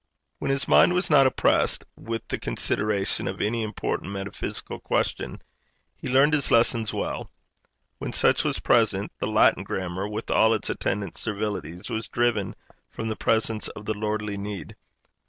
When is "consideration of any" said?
2.39-3.61